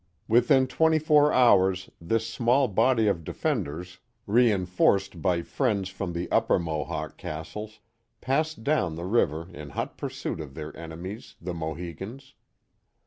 [0.27, 6.27] Within twenty four hours this small body of defenders, rein forced by friends from the
[6.31, 7.81] upper Mohawk castles,
[8.19, 12.33] passed down the river in hot pursuit of their enemies, the Mohicans.